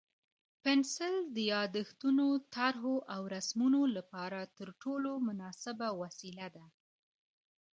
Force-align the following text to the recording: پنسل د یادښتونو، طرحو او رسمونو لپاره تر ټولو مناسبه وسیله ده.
پنسل 0.63 1.15
د 1.35 1.37
یادښتونو، 1.53 2.27
طرحو 2.55 2.95
او 3.13 3.21
رسمونو 3.35 3.81
لپاره 3.95 4.39
تر 4.57 4.67
ټولو 4.81 5.11
مناسبه 5.27 5.87
وسیله 6.01 6.47
ده. 6.55 6.65